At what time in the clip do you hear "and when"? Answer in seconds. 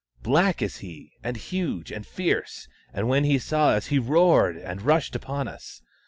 2.91-3.23